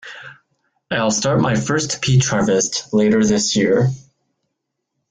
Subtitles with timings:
[0.89, 3.89] I'll start my first peach harvest later this year.